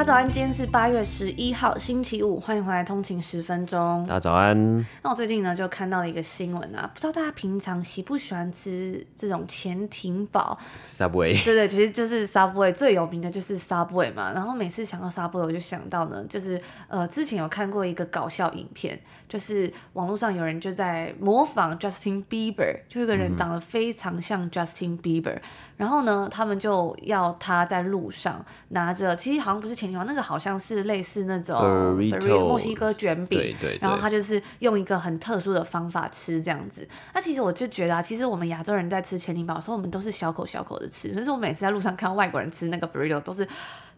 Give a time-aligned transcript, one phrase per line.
[0.00, 4.02] 大家早安，今天是八月十一号，星期五，欢迎回来通勤十分钟。
[4.08, 4.78] 大家早安。
[5.02, 10.58] 那我最近呢就看到了一个新闻啊，不知道大家平常喜不喜欢吃这种潜艇堡
[10.88, 11.44] ？Subway。
[11.44, 14.32] 对 对，其实就是 Subway 最有名的就是 Subway 嘛。
[14.32, 16.58] 然后每次想到 Subway，我就想到呢，就是
[16.88, 25.42] 呃之前有看过一个搞笑影片，就是网络上有人就在模仿 Justin Bieber，就一个人长得非常像 Justin Bieber，嗯、
[25.76, 30.06] 然后呢他们就要他在路上拿着，其实好像不是潜。
[30.06, 36.88] 那个好像是类似那种 Burrito 墨西哥卷饼，对对对，然后他就是用一个很特殊的方法吃这样子。
[37.14, 43.46] 那其实我就觉得啊，其实我们亚洲人在吃千里堡的时候，我们都是小口小口的吃，所以说我每次在路上看到外国人吃那个 Burrito 都是。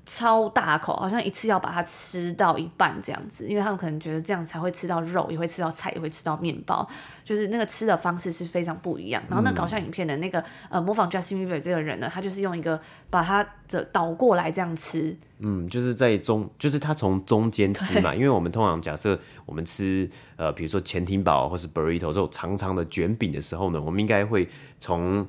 [0.04, 6.86] 超大口，好像一次要把它吃到一半这样子，因为他们可能觉得这样才会吃到肉，也会吃到菜，也会吃到面包，
[7.24, 9.22] 就是那个吃的方式是非常不一样。
[9.28, 12.80] 然后那搞笑影片的那个呃模仿 Justin Bieber 这个人呢，他就是用一个
[13.10, 24.48] 把它的倒过来这样吃，嗯，就是在中，就是他从中间吃嘛，因为我们通常假设我们吃呃比如说潜艇堡或是 Burrito 这种长长的卷饼的时候呢，我们应该会
[24.80, 25.28] 从。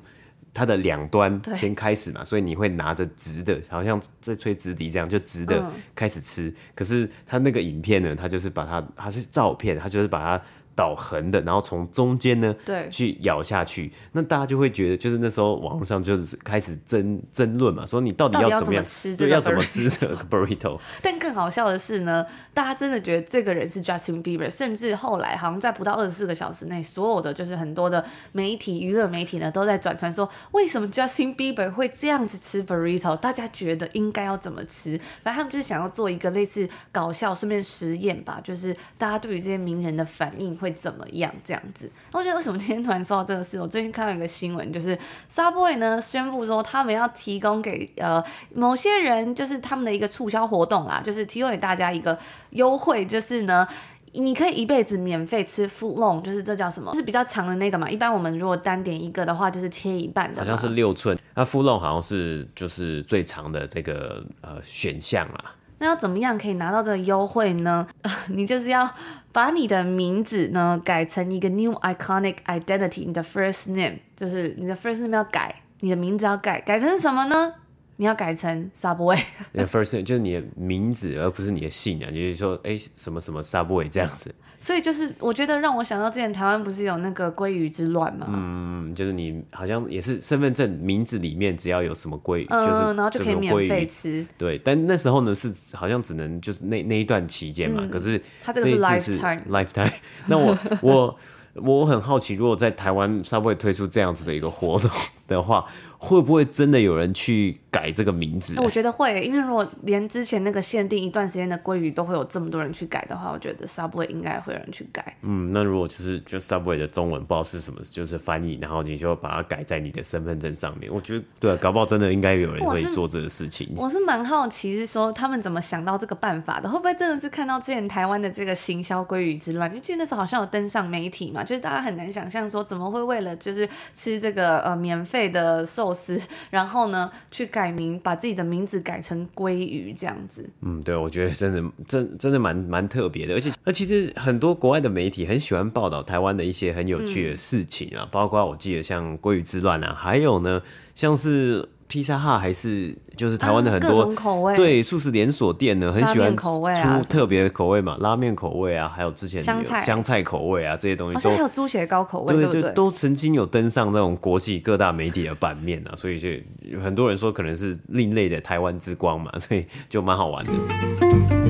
[0.54, 6.48] 它的两端先开始嘛，所以你会拿着直的，好像在吹直笛这样，就直的开始吃。
[6.48, 10.44] 嗯、可是它那个影片呢，它就是把它，它是照片，它就是把它。
[10.74, 20.78] 倒横的，然后从中间呢，对，去咬下去，那大家就会觉得，就是那时候网络上就是开始争争论嘛，说你到底要怎么样吃这个，要怎么吃这个 burrito？
[21.00, 33.16] 但更好笑的是呢，大家真的觉得这个人是 Justin Bieber，甚至后来好像在不到二十四个小时内，所有的就是很多的媒体、娱乐媒体呢，都在转传说，为什么 Justin Bieber 会这样子吃 burrito？
[33.18, 34.98] 大家觉得应该要怎么吃？
[35.22, 40.54] 反正他们就是想要做一个类似搞笑，顺便实验吧，就是大家对于这些名人的反应。
[40.64, 41.32] 会怎么样？
[41.44, 43.60] 这样子，我觉得为什么今天突然说到这个事？
[43.60, 44.98] 我最近看到一个新闻，就是
[45.30, 52.18] Subway 呢宣布说，他们要提供给呃某些人，就是他们的一个促销活动啦，就是提供给大家一个
[52.50, 53.68] 优惠，就是呢，
[54.12, 56.90] 你可以一辈子免费吃 f o o l o n g 就是这叫什么？
[56.92, 57.88] 就是比较长的那个嘛。
[57.90, 61.18] 一般我们如果单点一个的话，就是切一半的，好像是六寸。
[61.34, 65.54] 那 f o o l o n g 好像是就是最长的这个呃选项啦。
[65.84, 67.86] 那要怎么样可以拿到这个优惠呢？
[68.28, 68.90] 你就是要
[69.32, 77.52] 把你的名字呢改成一个 new iconic identity，你的 first name 就是你的 first name 要改，你的名字要改，改成什么呢？
[77.96, 79.22] 你要改成 Subway。
[79.52, 84.34] 你的 first name 就是你的名字，而不是你的姓啊，就是说，哎、什么什么 Subway 这样子。
[84.64, 88.26] 所以就是，我觉得让我想到之前台湾不是有那个鲑鱼之乱吗？
[88.30, 94.26] 嗯，就是你好像也是身份证名字里面只要有什么鲑鱼，嗯、就是然后就可以免费吃。
[94.38, 97.82] 对，但那时候呢是好像只能就是那那一段期间嘛。
[97.84, 99.92] 嗯、可是它这个是 lifetime lifetime。
[100.28, 101.14] 那我我
[101.56, 104.90] 我很好奇，如果在台湾 Subway 推出这样子的一个活动
[105.26, 105.64] 的话。
[105.96, 108.60] 会不会真的有人去改这个名字？
[108.60, 115.16] 我觉得会，因为如果连之前那个限定一段时间的鲑鱼都会有这么多人去改的话，我觉得 Subway 应该会有人去改。
[115.22, 123.72] 嗯，那如果就是就 Subway 的中文不知道是什么，就是翻译，然后你就把它改在你的身份证上面，我觉得对，搞不好真的应该有人会做这个事情。
[123.74, 126.68] 我是蛮好奇，是说他们怎么想到这个办法的？
[126.68, 129.72] 会不会真的是看到之前台湾的这个行销鲑鱼之乱？
[129.72, 136.20] 就记得那时候好像有登上媒体嘛，就是大家很难想象说怎么会为了就是吃这个呃免费的寿司。
[136.50, 140.50] 然后呢，去改名，把自己的名字改成鲑鱼这样子。
[140.62, 150.60] 嗯，对，我觉得真的真真的蛮蛮特别的，而且而其实很多国外的媒体很喜欢报道台湾的一些很有趣的事情啊，嗯、包括我记得像鲑鱼之乱啊，还有呢，
[150.96, 151.68] 像是。
[151.86, 159.82] 披萨哈还是就是台湾的很多、啊、对素食连锁店呢，很喜欢出特别的口味嘛，拉面口味啊，还有之前有香菜。
[159.84, 166.30] 香菜口味啊这些东西都，还有猪血糕口味，对对，对，对都曾经有登上那种国际各大媒体的版面啊，所以就
[166.62, 171.43] 有很多人说可能是另类的台湾之光嘛，所以就蛮好玩的。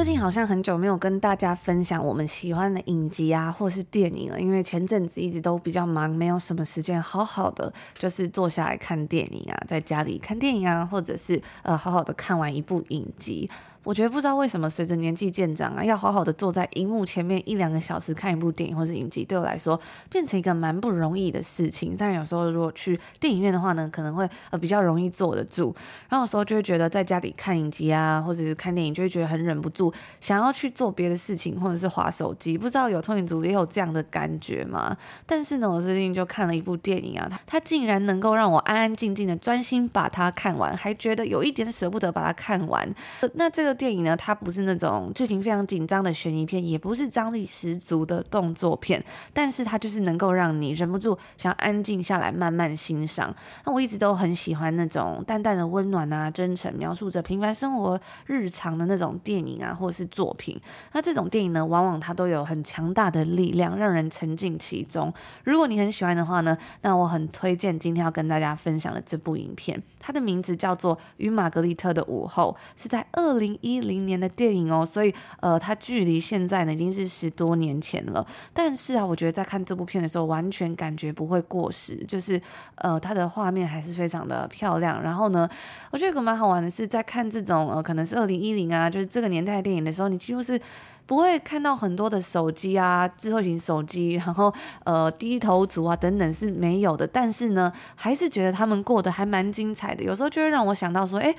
[0.00, 13.50] 最近好像很久没有跟大家分享我们喜欢的影集啊，或是电影了，因为前阵子一直都比较忙，没有什么时间好好的就是坐下来看电影啊，在家里看电影啊，或者是呃好好的看完一部影集。
[13.82, 19.80] 我觉得不知道为什么，随着年纪渐长啊，要好好的坐在荧幕前面一两个小时看一部电影或是影集，对我来说
[20.10, 21.94] 变成一个蛮不容易的事情。
[21.96, 25.74] 但有时候如果去电影院的话呢，可能会呃比较容易坐得住。
[26.08, 32.58] 然后有时候就会觉得在家里看影集啊，或者是看电影，就会觉得很忍不住想要去做别的事情，或者是划手机。
[32.58, 34.96] 不知道有通影族也有这样的感觉吗？
[35.24, 42.88] 但是呢，我最近就看了一部电影啊，它它竟然能够让我安安静静的专心把它看完，还觉得有一点舍不得把它看完。
[43.34, 49.02] 那这个电影呢，它不是那种剧情非常紧张的悬疑片，也不是张力十足的动作片，
[49.32, 53.34] 但是它就是能够让你忍不住想安静下来慢慢欣赏。
[53.64, 60.60] 那我一直都很喜欢那种淡淡的温暖啊、真诚，描述着平凡生活日常的那种电影啊，或者是作品。
[60.92, 65.12] 那这种电影呢，往往它都有很强大的力量，让人沉浸其中。
[65.44, 78.26] 如果你很喜欢的话呢，那我很推荐今天要跟大家分享的这部影片，它的名字叫做《与玛格丽特的午后》，是在二零一零年的电影哦，所以呃，它距离现在呢已经是十多年前了。
[78.52, 82.40] 但是啊，我觉得在看这部片的时候，完全感觉不会过时，就是
[82.76, 85.02] 呃，它的画面还是非常的漂亮。
[85.02, 85.48] 然后呢，
[85.90, 90.60] 我觉得个蛮好玩的是，在看这种呃，可能是二零一零啊，就是这个年代的电影的时候，你几乎是。
[91.06, 94.54] 不会看到很多的手机啊，智慧型手机，然后
[94.84, 100.04] 呃低头族啊等等是没有的，但是呢，还是觉得他们过得还蛮精彩的。
[100.04, 101.34] 有时候就会让我想到说，哎，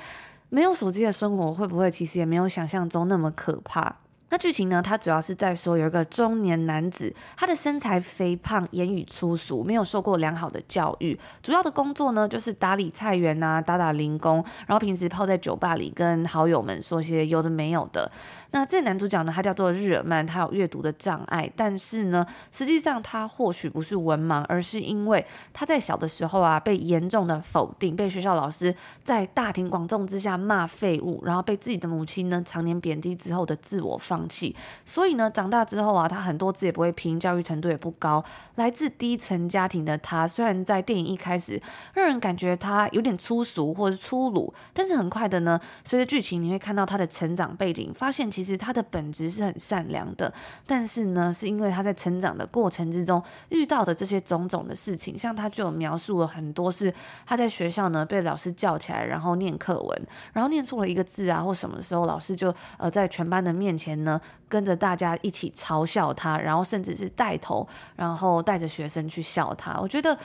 [0.54, 3.96] 没有手机的生活会不会其实也没有想象中那么可怕？
[4.28, 14.36] 那剧情呢，它主要是在说有一个中年男子，他的身材肥胖，言语粗俗，没有受过良好的教育，主要的工作呢就是打理菜园啊，打打零工，
[14.68, 18.12] 然后平时泡在酒吧里跟好友们说些有的没有的。
[18.54, 28.76] 那这男主角呢，他叫做日耳曼，他有阅读的障碍，但是呢，实际上他或许不是文盲，而是因为他在小的时候啊，被严重的否定，被学校老师
[29.06, 34.54] 在大庭广众之下骂废物，然后被自己的母亲呢常年贬低之后的自我放弃，
[34.86, 38.22] 所以呢，长大之后啊，他很多字也不会拼，教育程度也不高，
[38.56, 41.62] 来自低层家庭的他，虽然在电影一开始
[41.94, 48.41] 让人感觉他有点粗俗或者是粗鲁，但是很快的呢，随着剧情你会看到他的成长背景，发现其。
[48.44, 50.34] 其实他的本质是很善良的，
[50.66, 56.92] 但是呢，是因为他在成长的过程之中遇到的这些种种的事情，像他就有描述了很多是
[57.24, 69.80] 他在学校呢被老师叫起来，然后念课文，然后念错了一个字啊或什么的时候，老师就呃在全班的面前呢跟着大家一起嘲笑他，然后甚至是带头，然后带着学生去笑他。
[69.80, 70.18] 我觉得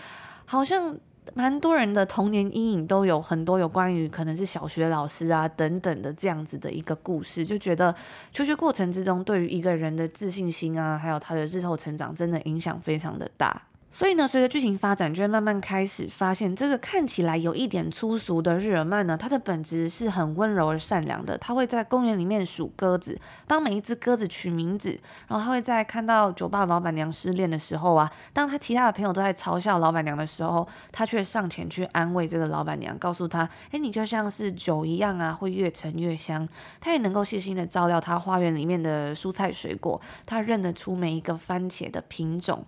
[0.47, 0.97] 好像。
[1.35, 7.95] 蛮多人的童年阴影都有很多有关于可能是小学老师啊等等的这样子的一个故事，就觉得
[8.33, 13.63] 求学过程之中对于一个人的自信心啊，还有他的日后成长，真的影响非常的大。
[13.89, 21.39] 所以呢，随着剧情发展，就会慢慢开始发现，这个看起来有一点粗俗的日耳曼呢，他的本质是很温柔而善良的。
[21.39, 24.91] 他会在公园里面数鸽子，帮每一只鸽子取名字。
[25.27, 36.47] 然后他会在看到酒吧老板娘失恋的时候啊，当他其他的朋友都在嘲笑老板娘的时候，他却上前去安慰这个老板娘，告诉她：“哎，你就像是酒一样啊，会越陈越香。”
[36.83, 42.67] 他也能够细心的照料他花园里面的蔬菜水果，他认得出每一个番茄的品种。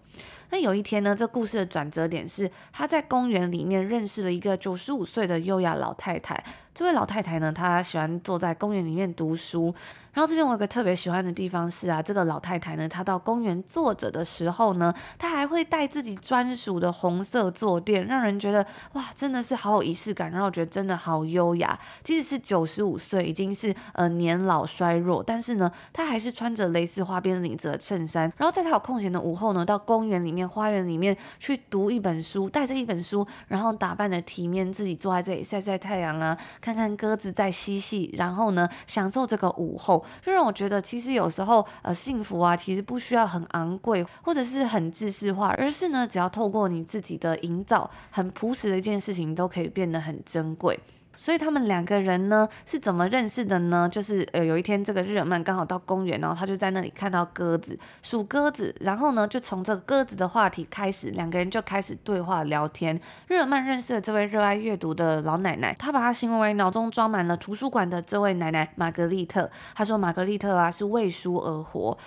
[0.51, 6.43] 那有一天呢，这故事的转折点是他在公园里面认识了一个九十五岁的优雅老太太。
[6.79, 9.75] 这位老太太呢，她喜欢坐在公园里面读书。
[10.13, 21.77] 然后这边我有个特别喜欢的地方是啊，这个老太太呢，她到公园坐着的时候呢，她还会带自己专属的红色坐垫，让人觉得哇，真的是好有仪式感，然后我觉得真的好优雅。
[22.03, 28.33] 即使是九十五岁，已经是呃年老衰弱，但是呢，她还是穿着蕾丝花边领子的衬衫。
[28.37, 36.37] 然后在她有空闲的午后呢，到公园里面、花园里面去读一本书，带着一本书，然后打扮的体面，自己坐在这里晒晒太阳啊，
[36.69, 40.05] 看看鸽子在嬉戏，然后呢，享受这个午后。
[40.23, 50.79] 就让我觉得，其实有时候，呃，幸福啊，其实不需要很昂贵，或者是很制式化，而是呢，只要透过你自己的营造，很朴实的一件事情，都可以变得很珍贵。
[51.19, 53.89] 所以他们两个人呢是怎么认识的呢？
[53.91, 62.99] 就是呃有一天这个日耳曼刚好到公园，然后他就在那里看到鸽子，数鸽子，然后呢就从这个鸽子的话题开始，两个人就开始对话聊天。
[63.27, 69.51] 日耳曼认识了这位热爱阅读的老奶奶，他把她形容为脑中装满了图书馆的这位奶奶玛格丽特。
[69.75, 71.99] 他说玛格丽特啊是为书而活。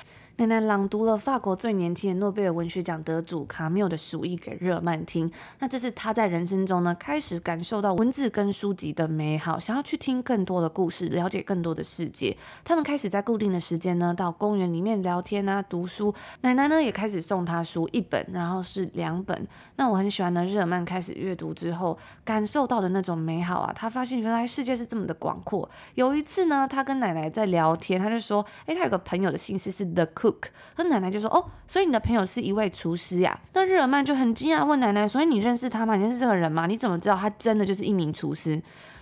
[0.41, 5.31] 奶奶朗读了法国最年轻的诺贝尔文学奖得主卡缪的《鼠疫》给热曼听。
[5.59, 12.35] 那这是他在人生中呢，开始感受到文字跟书籍的美好，想要去听更多的故事，了解更多的世界。
[12.63, 16.11] 他们开始在固定的时间呢，到公园里面聊天啊，读书。
[16.41, 19.47] 奶奶呢，也开始送他书一本，然后是两本。
[19.75, 21.95] 那我很喜欢呢，日耳曼开始阅读之后，
[22.25, 25.69] 感受到的那种美好啊，他发现原来世界是这么的广阔。
[25.93, 30.30] 有一次呢，他跟奶奶在聊天，他就说：“诶，他有个朋友的姓氏是 The 酷。”
[30.77, 35.95] 那奶奶就说：“哦，所以你的朋友是一位厨师呀？”那日耳曼就很惊讶问奶奶：“所以你认识他吗？
[35.95, 36.65] 你认识这个人吗？
[36.67, 38.61] 你怎么知道他真的就是一名厨师？”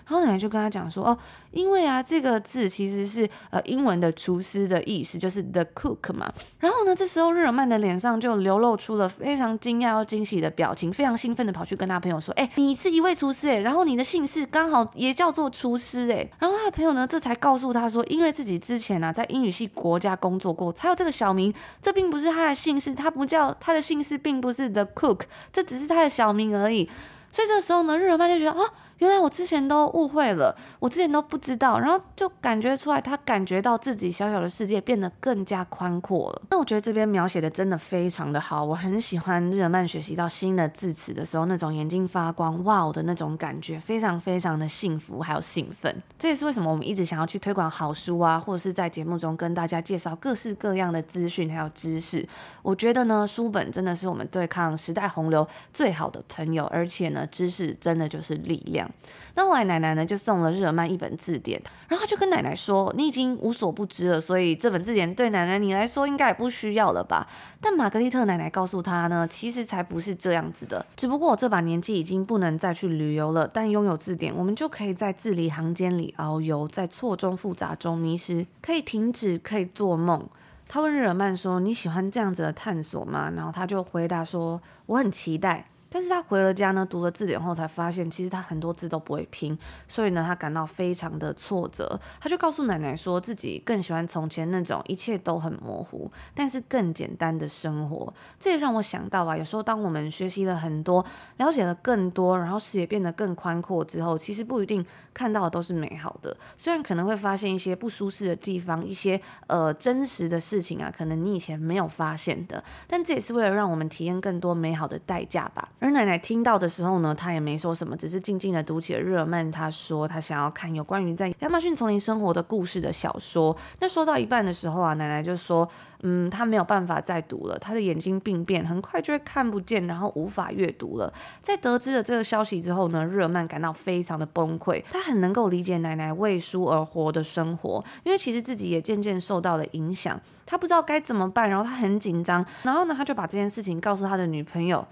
[0.10, 1.16] 然后奶奶就跟他讲说：“哦，
[1.52, 6.34] 因为啊，这个字其实是呃英文的厨师的意思，就是 the cook 嘛。
[6.58, 21.54] 然后呢，这时候日耳曼的脸上就流露出了非常惊讶又惊喜的表情，非常兴奋的跑去跟他朋友说：‘哎，你是一位厨师哎，然后你的姓氏刚好也叫做厨师哎。’然后他的朋友呢，这才告诉他说，因为自己之前啊在英语系国家工作过，才有这个小名。
[21.84, 25.22] 这并不是他的姓氏，他不叫他的姓氏，并不是 the cook，
[25.54, 26.90] 这只是他的小名而已。
[27.32, 28.68] 所以这时候呢，日耳曼就觉得啊。”
[29.00, 36.42] 原来我之前都误会了，我之前都不知道，然后就感觉出来，他感觉到自己小小的世界变得更加宽阔了。
[36.50, 45.96] 那我觉得这边描写的真的非常的好，我很喜欢日耳曼学习到新的字词的时候，那种眼睛发光，哇哦的那种感觉，非常非常的幸福还有兴奋。
[46.18, 52.28] 这也是为什么我们一直想要去推广好书啊，或者是在节目中跟大家介绍各式各样的资讯还有知识。
[52.62, 58.89] 我觉得呢，书本真的是我们对抗时代洪流最好的朋友，而且呢，知识真的就是力量。
[59.36, 67.28] 那后来奶奶呢就送了日耳曼一本字典，然后他就跟奶奶说：“你已经无所不知了，所以这本字典对奶奶你来说应该也不需要了吧？”
[67.62, 70.86] 但玛格丽特奶奶告诉他呢，其实才不是这样子的。
[70.96, 80.28] 只不过我这把年纪已经不能再去旅游了，但拥有字典，我们就可以在字里行间里遨游，在错综复杂中迷失，可以停止，可以做梦。
[80.68, 92.00] 他问日耳曼说：“你喜欢这样子的探索吗？”然后他就回答说：“我很期待。”但是他回了家呢，读了字典后才发现，其实他很多字都不会拼，所以呢，他感到非常的挫折。
[92.20, 98.14] 他就告诉奶奶说自己更喜欢从前那种一切都很模糊，但是更简单的生活。
[98.40, 101.04] 这也让我想到啊，有时候当我们学习了很多，
[101.38, 106.36] 了解了更多，然后视野变得更宽阔之后，其实不一定看到的都是美好的。
[106.56, 115.68] 虽然可能会发现一些不舒适的地方，一些呃真实的事情啊，可能你以前没有发现的，但这也是为了让我们体验更多美好的代价吧。
[115.80, 119.50] 而奶奶听到的时候呢，她也没说什么，只是静静的读起了日耳曼。
[119.50, 123.56] 她说她想要看有关于在亚马逊丛林生活的故事的小说。
[123.80, 125.68] 那说到一半的时候啊，奶奶就说
[126.04, 134.84] ：“嗯，她没有办法再读了，她的眼睛病变，很快就会看不见，然后无法阅读了。”在得知了这个消息之后呢，日耳曼感到非常的崩溃。
[134.92, 140.20] 他很能够理解奶奶为书而活的生活，因为其实自己也渐渐受到了影响。
[140.46, 144.86] 他不知道该怎么办，然后他很紧张，然后呢，他就把这件事情告诉他的女朋友。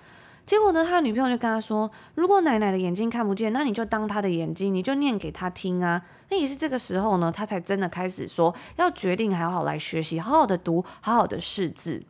[0.48, 6.02] 结果呢，他女朋友就跟他说：“如果奶奶的眼睛看不见，那你就当她的眼睛，你就念给她听啊。”
[6.32, 12.02] 那也是这个时候呢，他才真的开始说要决定好好来学习，好好的读，好好的识字。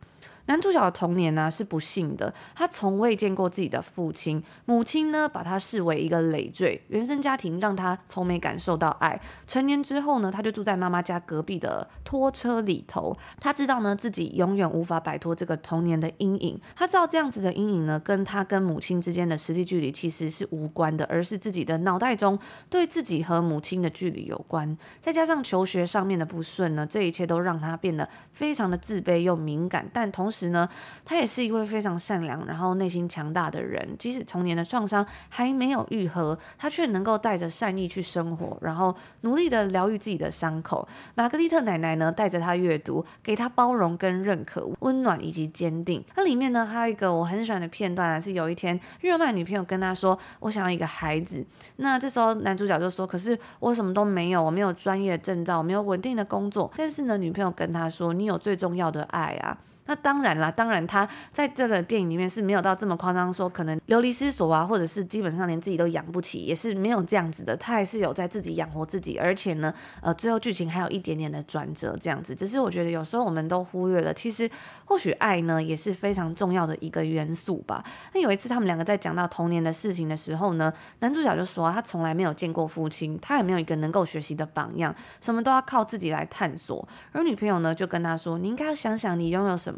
[0.48, 9.20] 男主角的童年呢是不幸的，他从未见过自己的父亲，母亲呢把他视为一个累赘，原生家庭让他从没感受到爱。
[9.46, 13.14] 成年之后呢，他就住在妈妈家隔壁的拖车里头。
[13.38, 16.58] 他知道呢自己永远无法摆脱这个童年的阴影。
[16.74, 22.38] 他知道这样子的阴影呢，跟他跟母亲之间的实际距离其实是无关的，而是自己的脑袋中
[22.70, 24.78] 对自己和母亲的距离有关。
[25.02, 30.37] 再加上求学上面的不顺呢，这一切都让他变得非常的自卑又敏感，但同时。
[30.38, 30.68] 时呢，
[31.04, 33.96] 他也是一位非常善良，然后内心强大的人。
[33.98, 40.86] 即使童年的创伤还没有愈合，他却能够带着善意去生活，然后努力的疗愈自己的伤口。
[41.14, 46.04] 玛格丽特奶奶呢，带着他阅读，给他包容跟认可、温暖以及坚定。
[46.14, 51.44] 那里面呢，还有一个我很喜欢的片段啊，是有一天日耳曼女朋友跟他说：“我想要一个孩子。”
[51.76, 67.56] 那这时候男主角就说：“可是我什么都没有，我没有专业证照，我没有稳定的工作。”但是呢，女朋友跟他说：“你有最重要的爱啊。”那当然啦，当然他在这个电影里面是没有到这么夸张，说可能流离失所啊，或者是基本上连自己都养不起，也是没有这样子的。
[67.56, 72.34] 他还是有在自己养活自己，而且呢，呃，最后剧情还有一点点的转折这样子。
[72.34, 74.48] 只是我觉得有时候我们都忽略了，其实
[74.84, 77.82] 或许爱呢也是非常重要的一个元素吧。
[78.12, 86.86] 那有一次他们两个在讲到童年的事情的时候呢，男主角就说啊他从来没有见过父亲，他也没有一个能够学习的榜样，什么都要靠自己来探索。
[87.12, 89.77] 而女朋友呢就跟他说：“你应该要想想你拥有什么”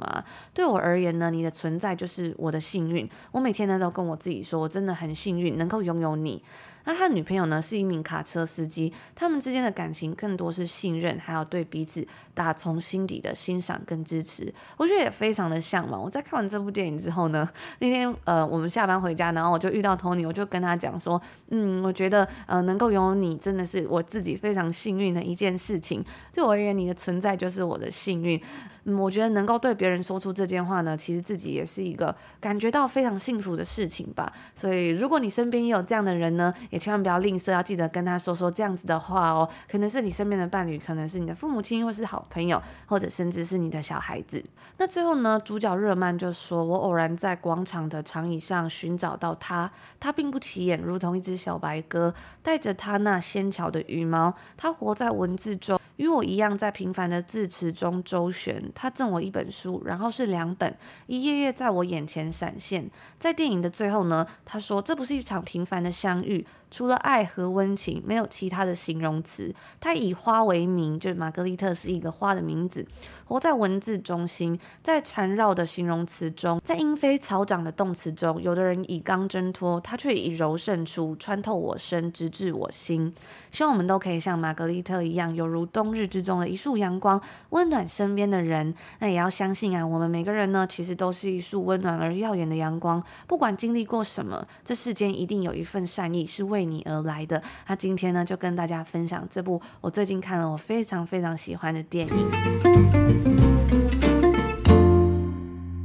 [0.55, 3.09] 对我而言呢，你的存在就是我的幸运。
[3.33, 6.43] 我每天呢都跟我自己说，我真的很幸运能够拥有你。
[6.85, 14.53] 那他女朋友呢是一名卡车司机，他们之间的感情更多是信任，还有对彼此打从心底的欣赏跟支持。
[14.77, 15.99] 我觉得也非常的像嘛。
[15.99, 17.49] 我在看完这部电影之后呢，
[17.81, 26.05] 那天呃我们下班回家，然后我就遇到 Tony，我就跟他讲说，嗯，我觉得呃能够有你真的是我自己非常幸运的一件事情。
[26.33, 28.41] 对我而言，你的存在就是我的幸运。
[28.85, 34.33] 嗯，我觉得能够对别人说出这件话呢，其实自己也是一个感觉到非常幸福的事情吧。
[34.55, 39.49] 所以如果你身边也有这样的人呢，也千万不要吝啬，要记得跟他说说这样子的话哦。
[39.71, 44.43] 可能是你身边的伴侣，可能是你的父母亲，或是好朋友，或者甚至是你的小孩子。
[44.79, 58.73] 那最后呢，主角热曼就说：“我偶然在广场的长椅上寻找到他，他并不起眼，如同一只小白鸽，带着他那纤巧的羽毛，他活在文字中。”与我一样，在平凡的字词中周旋。
[58.75, 60.75] 他赠我一本书，然后是两本，
[61.07, 62.91] 一页页在我眼前闪现。
[63.19, 69.53] 在电影的最后呢，他说：“这不是一场平凡的相遇。”除了爱和温情，没有其他的形容词。
[69.81, 72.87] 他以花为名，就是玛格丽特是一个花的名字，
[73.25, 78.41] 活在文字中心，在缠绕的形容词中，在莺飞草长的动词中。
[78.41, 83.13] 有的人以刚挣脱，他却以柔胜出，穿透我身，直至我心。
[83.51, 88.73] 希望我们都可以像玛格丽特一样，犹如冬日之中的一束阳光，温暖身边的人。
[89.01, 93.03] 那也要相信啊，我们每个人呢，其实都是一束温暖而耀眼的阳光。
[93.27, 96.60] 不管经历过什么，这世间一定有一份善意是为。
[96.61, 103.40] 为你而来的，那今天呢，就跟大家分享这部我最近看了我非常非常喜欢的电影。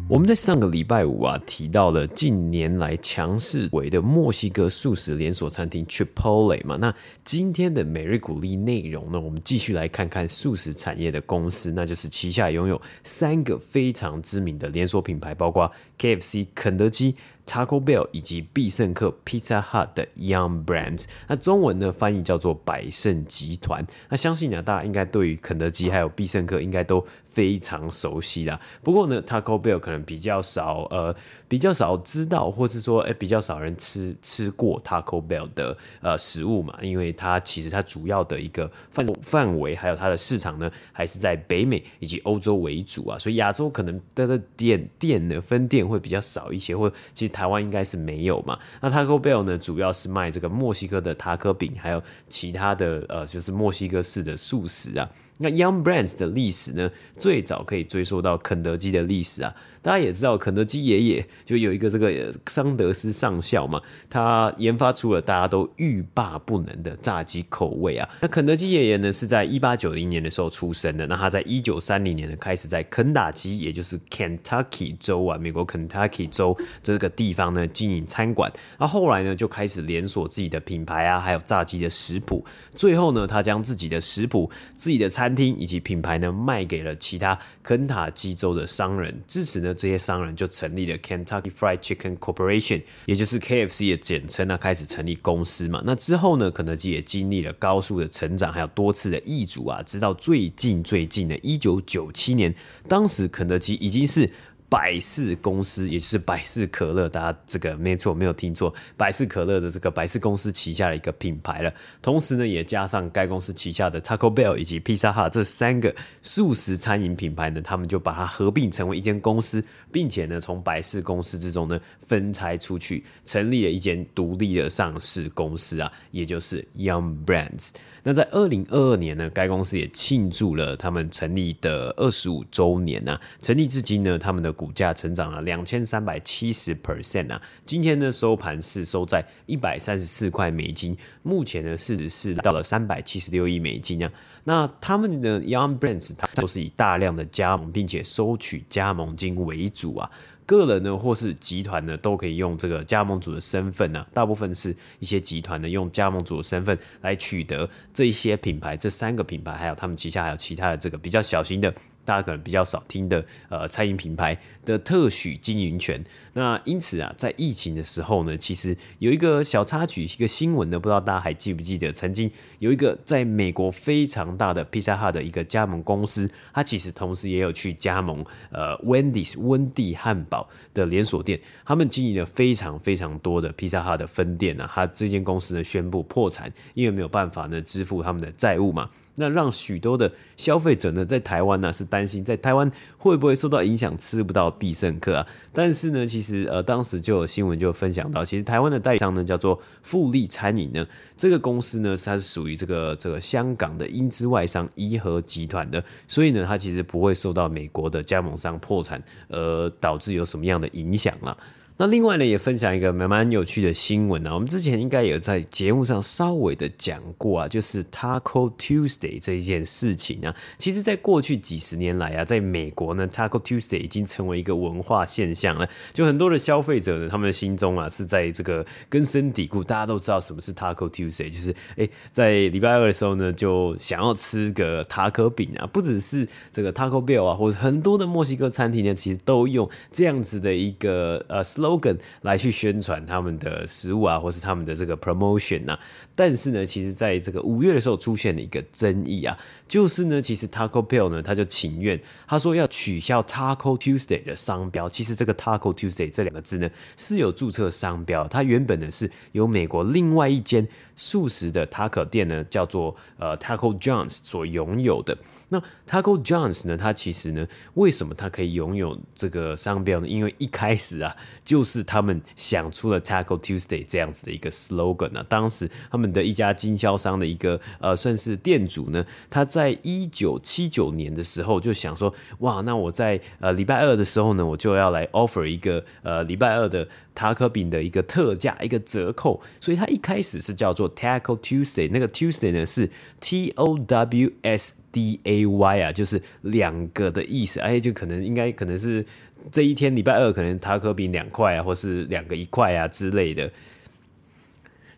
[0.08, 6.94] 我们在上个礼拜五啊提到了近年来强势为的墨西哥素食连锁餐厅 Chipotle 嘛，那
[7.24, 17.16] 今天的每日鼓励内容呢，我们继续来看看素食产业的公司，那就是旗下拥有三个非常知名的连锁品牌，包括 KFC 肯德基。
[17.48, 23.86] Taco Bell 以及必胜客 Pizza Hut 的 Young Brands，那中文呢翻译叫做百胜集团。
[24.10, 28.60] 那相信呢，大家应该对于肯德基还有必胜客应该都非常熟悉啦。
[28.82, 31.16] 不过呢，Taco Bell 可能比较少，呃，
[31.48, 47.36] 比较少知道，或是说，哎、比较少人吃吃过 Taco Bell 的呃食物嘛，因为它其实它主要的一个范范围还有它的市场呢，还是在北美以及欧洲为主啊，所以亚洲可能它的店店的分店会比较少一些，或其实。
[47.36, 48.58] 台湾应该是没有嘛？
[48.80, 55.10] 那 Taco Bell 呢，主要是卖这个墨西哥的塔可饼，还有其他的呃，就是墨西哥式的素食啊。
[55.38, 59.54] 那 Young Brands 的历史呢，最早可以追溯到肯德基的历史啊。
[59.82, 68.10] 大家也知道，肯德基爷爷就有一个这个桑德斯上校嘛，他研发出了大家都欲罢不能的炸鸡口味啊。
[68.22, 71.06] 那肯德基爷爷呢，是在一八九零年的时候出生的。
[71.06, 78.52] 那他在一九三零年呢，开始在肯塔基，也就是 Kentucky 州啊，美国 Kentucky 州这个地方呢经营餐馆。
[78.80, 82.44] 那后来呢，就开始连锁自己的品牌啊，还有炸鸡的食谱。
[82.76, 89.74] 最后呢，他将自己的食谱、自己的餐餐厅以及品牌呢，卖给了其他肯塔基州的商人，至此呢。
[89.74, 95.82] 这些商人就成立了 Kentucky Fried Chicken Corporation，也就是 KFC 的简称呢开始成立公司嘛。
[95.84, 102.54] 那之后呢，肯德基也经历了高速的成长，还有多次的易主啊，直到最近最近的一九九七年，
[102.88, 104.30] 当时肯德基已经是。
[104.76, 111.74] 百事公司，也就是百事可乐，大家这个没错，没有听错，百事可乐的这个百事公司旗下的一个品牌了。
[112.02, 127.70] 同时呢，也加上该公司旗下的 Taco Bell 以及 Pizza Hut 这三个素食餐饮品牌呢，他们就把它合并成为一间公司，并且呢，从百事公司之中呢分拆出去，成立了一间独立的上市公司啊，也就是 Young Brands。
[128.04, 133.20] 那在二零二二年呢，该公司也庆祝了他们成立的二十五周年、啊。
[133.40, 137.40] 成立至今呢，他们的股股价成长了两千三百七十 percent 啊。
[137.64, 144.12] 今天呢，收盘是收在一百三十四块美金，目前呢，市值是到了三百七十六亿美金啊。
[144.46, 150.10] 那他们的 Young Brands，它都是以大量的加盟，并且收取加盟金为主啊。
[150.48, 154.08] 个人呢，或是集团呢，都可以用这个加盟主的身份呢、啊。
[154.16, 161.72] 大部分是一些集团呢，用加盟主的身份来取得这一些品牌，这三个品牌，还有他们旗下还有其他的这个比较小型的。
[162.06, 166.02] 大家可能比较少听的，呃，餐饮品牌的特许经营权。
[166.34, 188.90] 那因此啊，在疫情的时候呢，其实有一个小插曲，一个新闻呢，不知道大家还记不记得，曾经有一个在美国非常大的 Pizza Hut 的一个加盟公司，它其实同时也有去加盟呃 Wendy's 温蒂汉堡的连锁店，他们经营了非常非常多的 Pizza Hut 的分店啊，它这间公司呢宣布破产，因为没有办法呢支付他们的债务嘛。
[189.16, 195.28] 那让许多的消费者呢，在台湾呢、是担心，在台湾会不会受到影响，吃不到必胜客啊？
[195.54, 211.36] 但是呢，其实呃，当时就有新闻就分享到，其实台湾的代理商呢叫做富力餐饮呢，这个公司呢，它是属于这个这个香港的英资外商颐和集团的，所以呢，它其实不会受到美国的加盟商破产而导致有什么样的影响啦。
[211.78, 214.34] 那另外呢，也分享一个蛮蛮有趣的新闻啊。
[214.34, 220.34] 我们之前应该有在节目上稍微的讲过啊，就是 Taco Tuesday 这一件事情啊。
[220.58, 225.68] 其实，在过去几十年来啊，在美国呢，Taco Tuesday 已经成为一个文化现象了。
[225.92, 229.62] 就很多的消费者呢，他们的心中啊，是在这个根深蒂固。
[229.62, 235.68] 大家都知道什么是 Taco Tuesday，就是诶，在礼拜二的时候呢，就想要吃个塔可饼啊。
[235.68, 241.44] 不只是这个 Taco Bell 啊，或者很多的墨西哥餐厅呢，其实都用这样子的一个呃。
[241.66, 245.80] Logan 来去宣传他们的食物啊，或是他们的这个 promotion 啊，
[246.16, 254.88] 但是呢，其实在这个五月的时候出现了一个争议啊，就是呢，其实 Taco Bell 呢，他就请愿，他说要取消 Taco Tuesday 的商标。
[254.88, 265.18] 其实这个 Taco Tuesday 这两个字呢，是有注册商标，它原本呢是由美国另外一间素食的塔可店呢，叫做呃 Taco John's 所拥有的。
[265.50, 270.08] 那 Taco John's 呢，它其实呢，为什么它可以拥有这个商标呢？
[270.08, 275.26] 因为一开始啊，就是他们想出了 Taco Tuesday 这样子的一个 slogan 啊。
[275.30, 289.42] 当时他们的一家经销商的一个呃，算是店主呢，他在一九七九年的时候就想说，哇，那我在呃礼拜二的时候呢，我就要来 offer 一个呃礼拜二的塔可饼的一个特价一个折扣。
[289.62, 299.06] 所以他一开始是叫做 Tackle Tuesday，那个 Tuesday 呢是 T O W S D A Y 啊，就是两个的意思，哎，就可能应该可能是
[299.52, 303.52] 这一天礼拜二可能塔可比两块啊，或是两个一块啊之类的。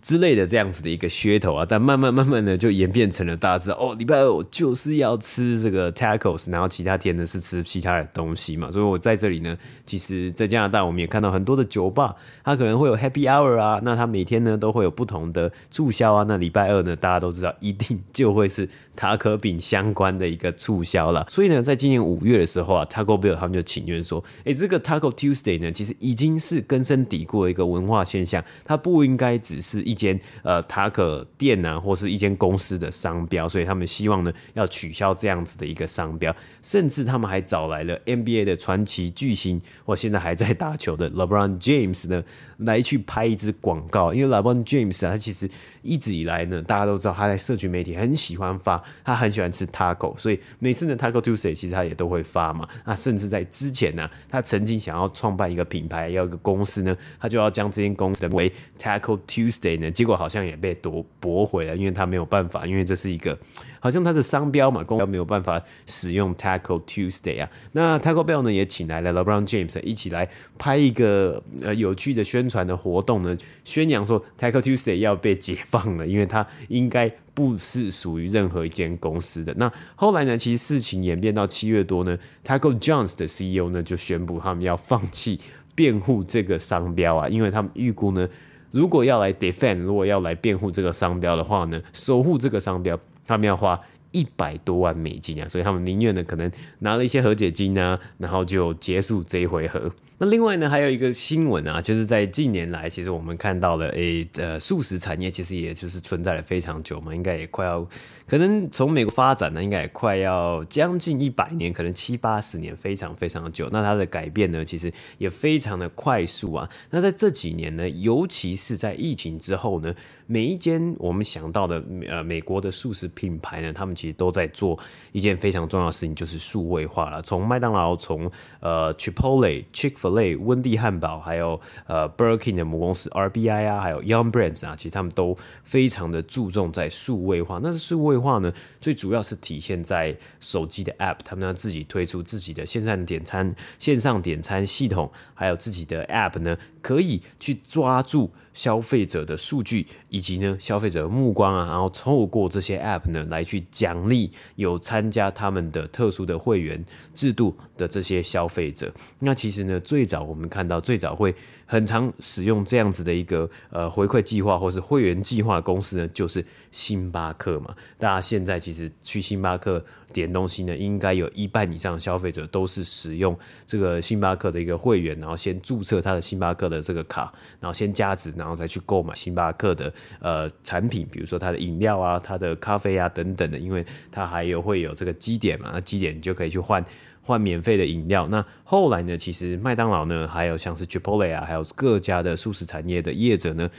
[0.08, 8.72] 之类的这样子的一个噱头啊，但慢慢慢慢的就演变成了大家知道哦，礼拜二我就是要吃这个 tacos，然后其他天呢是吃其他的东西嘛。
[8.72, 16.24] 所以我在这里呢，其实，在加拿大我们也看到很多的酒吧，它可能会有 happy hour 啊，那它每天呢都会有不同的促销啊。
[16.26, 21.28] 那礼拜二呢，大家都知道一定就会是塔可饼相关的一个促销了。
[21.30, 42.24] 所以呢，在今年五月的时候啊，Taco Bell 他们就请愿说，哎、这个 Taco Tuesday 呢，其实已经是根深蒂固的一个文化现象，它不应该只是一间呃塔可店啊，或是一间公司的商标，所以他们希望呢要取消这样子的一个商标，甚至他们还找来了 NBA 的传奇巨星，或现在还在打球的 LeBron James 呢
[42.58, 45.50] 来去拍一支广告，因为 LeBron James 啊，他其实
[45.88, 52.70] 一直以来呢，大家都知道他在社群媒体很喜欢发，他很喜欢吃 Taco，所以每次呢 Taco Tuesday 其实他也都会发嘛。
[52.86, 60.28] 那甚至在之前呢，他曾经想要创办一个品牌，要一个公司呢，他就要将这间公司为 Taco Tuesday 呢，结果好。
[60.28, 63.40] 像也被夺驳回了，因为他没有办法，因为这是一个
[63.80, 67.50] 好像他的商标嘛，公标没有办法使用 Taco Tuesday 啊。
[67.72, 79.54] 那 Taco Bell 呢也请来了 LeBron James 一起来拍一个呃有趣的宣传的活动呢，宣扬说 Taco Tuesday 要被解放了，因为它应该不是属于任何一间公司的。
[79.58, 85.40] 那后来呢，其实事情演变到七月多呢，Taco John's 的 CEO 呢就宣布他们要放弃
[85.76, 88.28] 辩护这个商标啊，因为他们预估呢。
[88.70, 93.80] 如果要来 defend，如果要来辩护这个商标的话呢，守护这个商标，他们要花
[94.12, 99.90] 一百多万美金啊，所以他们宁愿呢可能拿了一些和解金啊，然后就结束这一回合。
[100.20, 107.88] 那另外呢，还有一个新闻啊，就是在近年来，其实我们看到了，诶、呃，素食产业其实也就是存在了非常久嘛，应该也快要，
[108.26, 113.70] 可能从美国发展呢，应该也快要将近一百年，可能七八十年，非常非常的久。
[113.72, 116.68] 那它的改变呢，其实也非常的快速啊。
[116.90, 119.94] 那在这几年呢，尤其是在疫情之后呢，
[120.26, 124.80] 每一间我们想到的呃美国的素食品牌呢，他们其实都在做
[125.12, 127.22] 一件非常重要的事情，就是数位化了。
[127.22, 137.60] 从麦当劳，从呃 Chipotle、Chick-fil 类温蒂汉堡，还有呃 Burger King 的母公司 RBI 啊，还有 Young Brands 啊，其实他们都非常的注重在数位化。
[137.62, 148.32] 那数位化呢，最主要是体现在手机的 App，他们要自己推出自己的线上点餐、线上点餐系统，还有自己的 App 呢，可以去抓住。
[148.58, 158.92] 消费者的数据以及呢消费者的目光啊，然后透过这些 App 呢来去奖励有参加他们的特殊的会员制度的这些消费者。
[159.20, 161.36] 那其实呢，最早我们看到最早会
[161.68, 167.76] 很常使用这样子的一个呃回馈计划或是会员计划的公司呢，就是星巴克嘛。
[168.00, 169.86] 大家现在其实去星巴克。
[170.14, 186.84] 点东西呢，应该有一半以上的消费者都是使用这个星巴克的一个会员，然后先注册他的星巴克的这个卡，然后先加值，然后再去购买星巴克的呃产品，比如说它的饮料啊、它的咖啡啊等等的，因为它还有会有这个积点嘛，那积点你就可以去换
[187.28, 188.28] 换免费的饮料。
[188.30, 193.70] 那后来呢，其实麦当劳呢，还有像是 Chipotle 啊，还有各家的素食产业的业者呢。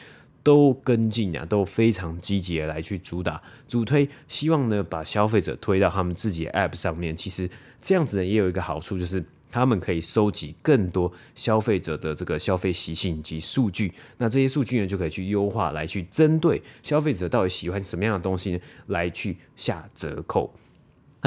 [0.45, 7.15] 都跟进啊，都非常积极的来去主打、主推，希望呢把消费者推到他们自己的 App 上面。
[7.15, 7.51] 其实
[7.83, 13.93] 这样子呢也有一个好处，就是他们可以收集更多消费者的这个消费习性及数据。
[14.17, 20.55] 那这些数据呢就可以去优化，来去针对消费者到底喜欢什么样的东西呢，来去下折扣。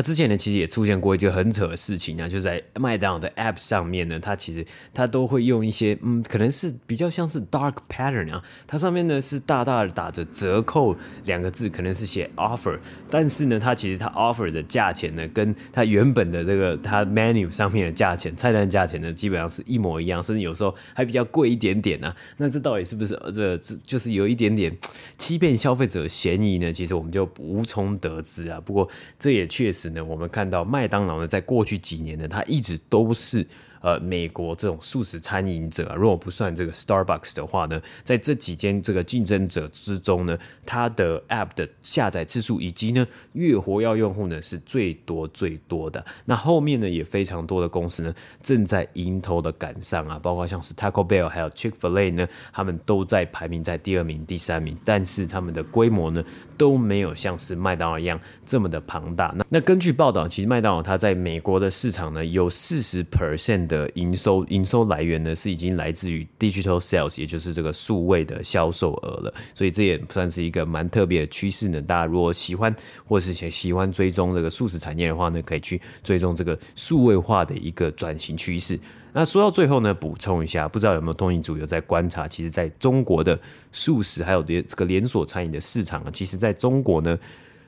[0.02, 22.16] 之前呢，其实也出现过一个很扯的事情啊，就在麦当劳的 App 上面呢，它其实它都会用一些嗯，可能是比较像是 dark pattern 啊，它上面呢是大大的打着折扣两个字，可能是写 offer，但是呢，它其实它 offer 的价钱呢，跟它原本的这个它 menu 上面的价钱、菜单价钱呢，基本上是一模一样，甚至有时候还比较贵一点点啊。
[22.38, 24.76] 那这到底是不是这这就是有一点点
[25.18, 26.72] 欺骗消费者嫌疑呢？
[26.72, 28.60] 其实我们就无从得知啊。
[28.64, 29.91] 不过这也确实。
[30.08, 33.48] 我们看到麦当劳呢，在过去几年呢，它一直都是。
[33.82, 46.06] 呃，美国这种素食餐饮者啊，如果不算这个 Starbucks 的话呢，在这几间这个竞争者之中呢，它的 App 的下载次数以及呢月活跃用户呢是最多最多的。
[46.26, 48.13] 那后面呢也非常多的公司呢
[48.44, 56.24] 正在迎头的赶上啊，包括像是 Taco Bell 还有 Chick-fil-A 呢，他们都在排名在第二名、第三名，但是他们的规模呢
[56.56, 59.34] 都没有像是麦当劳一样这么的庞大。
[59.36, 63.71] 那那根据报道，其实麦当劳它在美国的市场呢有四十 percent。
[63.72, 69.34] 的营收营收来源呢，是已经来自于 digital sales，也就是这个数位的销售额了。
[69.56, 71.82] 所以这也算是一个蛮特别的趋势呢。
[71.82, 72.76] 大家如果喜欢
[73.08, 78.78] 或是喜欢追踪这个素食产业的话呢，可以去追踪这个数位化的一个转型趋势。
[79.14, 83.40] 那说到最后呢，补充一下，不知道有没有通勤族有在观察，其实在中国的
[83.72, 87.18] 素食还有连这个连锁餐饮的市场啊，其实在中国呢，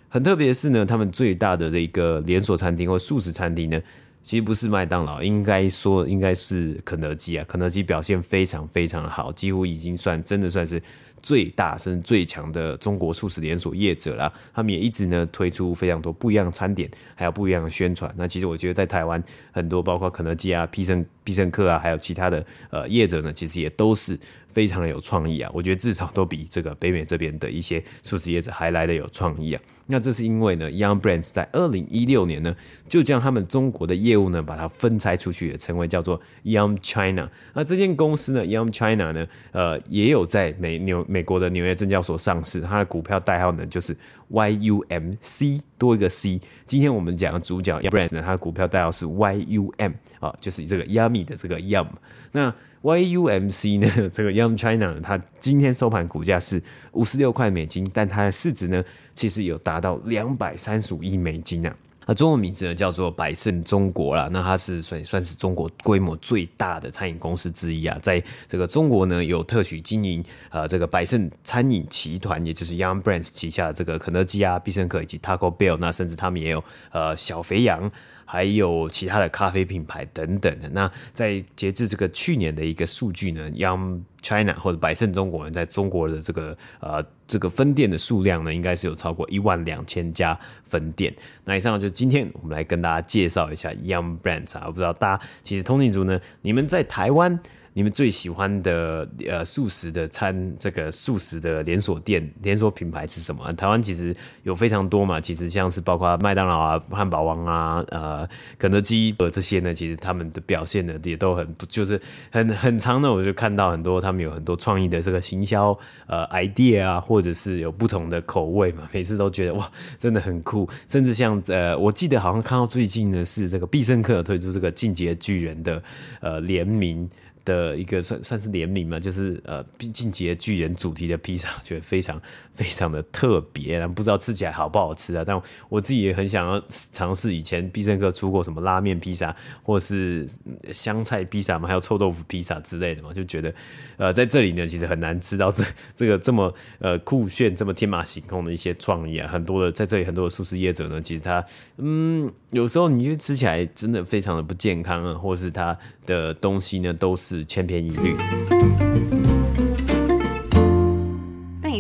[0.10, 3.82] 很特别是呢，他们最大的这个连锁餐厅或素食餐厅呢。
[4.24, 7.46] 其实不是麦当劳，应该说应该是肯德基啊。
[7.48, 10.82] 肯德基表现非常非常好，几乎已经算真的算是
[11.22, 14.32] 最大甚至最强的中国素食连锁业者啦。
[14.54, 18.14] 他们也一直呢推出非常多不一样的餐点，还有不一样的宣传。
[18.18, 24.18] 那其实我觉得在台湾很多包括肯德基啊、必胜必胜客啊，还有其他的呃业者呢，其实也都是。
[24.54, 29.62] 非常的有创意啊，我觉得至少都比这个北美这边的一些素食业者还来的有创意啊。
[29.88, 32.56] 那这是因为呢，Yum Brands 在二零一六年呢，
[32.88, 37.30] 就将他们中国的业务呢，把它分拆出去，成为叫做 Yum China。
[37.54, 43.96] 那这间公司呢，Yum China 呢，呃，也有在美纽美国的纽约证交所上市，它的股票代号呢就是
[44.32, 46.39] YUMC 多一个 C。
[46.66, 51.88] 今天我们讲的主角 Yum Brands 呢，它的股票代号是 YUM 啊，就是这个 Yummy 的这个 Yum。
[52.32, 58.84] 那 YUMC 呢， 这个 Yum China 它今天收盘股价是五十六块美金，但它的市值呢，
[59.15, 61.74] 其实有达到两百三十五亿美金啊。
[62.06, 77.89] 那中文名字呢叫做百胜中国啦，那它是算算是中国规模最大的餐饮公司之一啊，在这个中国呢有特许经营呃这个百胜餐饮集团，也就是 Yum Brands 旗下的这个肯德基啊、必胜客以及 Taco Bell，那甚至他们也有呃小肥羊。
[78.26, 80.70] 还有其他的咖啡品牌等等的。
[80.70, 91.14] 那在截至这个去年的一个数据呢，Young China 或者百胜中国人在中国的这个呃这个分店的数量呢，应该是有超过一万两千家分店。
[91.46, 97.40] 那以上就今天我们来跟大家介绍一下 Young Brands 啊，我不知道大家其实通勤族呢，你们在台湾。
[97.74, 103.52] 你们最喜欢的呃素食的餐，这个素食的连锁店连锁品牌是什么？
[103.54, 125.82] 台湾其实有非常多嘛，其实像是包括麦当劳啊、汉堡王啊、呃肯德基呃这些呢，其实他们的表现呢也都很不就是很很长的，我就看到很多他们有很多创意的这个行销呃 idea 啊，或者是有不同的口味嘛，每次都觉得哇真的很酷，甚至像呃我记得好像看到最近呢是这个必胜客推出这个进阶巨人的
[126.22, 127.10] 呃联名。
[127.45, 132.21] 的一个算算是联名嘛，就是呃，进击的巨人主题的披萨，觉得非常
[132.53, 135.23] 非常的特别，然后不知道吃起来好不好吃啊？
[135.25, 140.27] 但我自己也很想要尝试以前必胜客出过什么拉面披萨，或是
[140.71, 143.53] 香菜披萨嘛，还有臭豆腐披萨之类的嘛，就觉得
[143.97, 145.63] 呃，在这里呢，其实很难吃到这
[145.95, 149.27] 这个这么呃酷炫、这么天马行空的一些创意啊。
[149.27, 151.43] 很多的在这里很多的素食业者呢，其实他
[151.77, 157.44] 嗯，有时候你就吃起来真的非常的不健康啊，或是他的东西呢都是。
[157.54, 159.33] 千篇一律。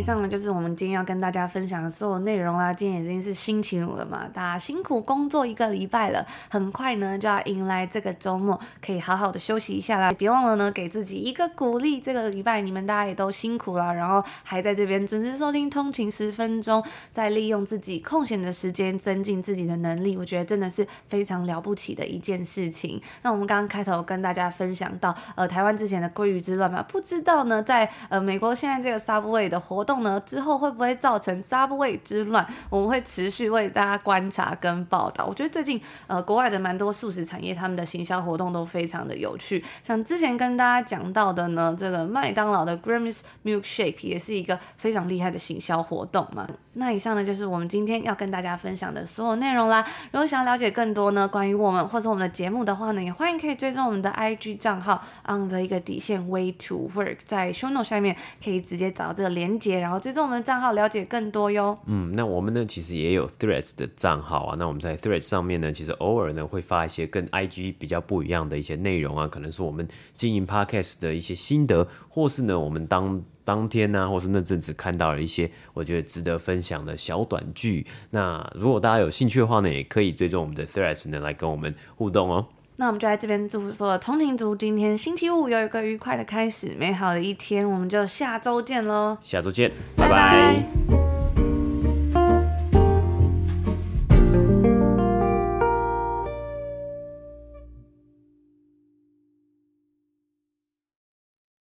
[0.03, 2.73] 上呢就是我们今天要跟大家分享的所有内容啦。
[2.73, 10.11] 今天已经是星期五了嘛，大家辛苦工作一个礼拜了，很快呢就要迎来这个周末，可以好好的休息一下啦。
[10.11, 12.01] 别忘了呢，给自己一个鼓励。
[12.01, 23.01] 这个礼拜你们大家也都辛苦了，然后还在这边准时收听通勤十分钟，再利用自己空闲的时间增进自己的能力，我觉得真的是非常了不起的一件事情。
[23.21, 32.45] 那我们刚刚开头跟大家分享到，呃，台湾之前的鲑鱼之乱嘛，不知道呢，在呃美国现在这个 Subway 的活动呢，之后会不会造成 Subway 之乱？
[32.69, 35.25] 我们会持续为大家观察跟报道。
[35.25, 39.63] 我觉得最近呃国外的蛮多素食产业，他们的行销活动都非常的有趣。
[39.83, 46.47] 像之前跟大家讲到的呢，这个麦当劳的 Grimace Milkshake 也是一个非常厉害的行销活动嘛。
[46.75, 49.85] 那以上呢就是我们今天要跟大家分享的所有内容啦。
[50.11, 61.77] 如果想要了解更多呢，关于我们或者我们的节目的话呢，也欢迎可以追踪我们的 IG 账号 on 的一个底线 Way to Work，在 Show Note 下面可以直接找到这个连接，然后追踪我们的账号了解更多哟。
[61.87, 64.55] 嗯，那我们呢其实也有 Threads 的账号啊。
[64.57, 77.85] 那我们在 Threads 上面呢，其实偶尔呢会发一些跟 IG 比较不一样的一些内容啊，可能是我们经营 Podcast 的一些心得，或是呢我们当当天呢、或是那阵子看到了一些我觉得值得分享的小短剧。
[78.11, 82.47] 那如果大家有兴趣的话呢，也可以追踪我们的 Threads 呢，来跟我们互动哦。
[82.77, 87.69] 那我们就在这边祝福所有通勤族，今天星期五有一个愉快的开始，美好的一天。
[87.69, 89.17] 我们就下周见喽！
[89.21, 90.55] 下周见，拜拜。
[90.89, 91.12] 拜拜。